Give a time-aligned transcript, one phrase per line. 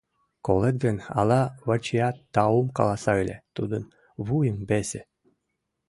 [0.45, 3.83] Колет гын, ала Вачиат таум каласа ыле, тудын
[4.25, 5.01] вуйым весе...